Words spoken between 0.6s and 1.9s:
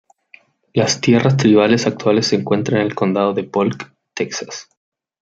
Las tierras tribales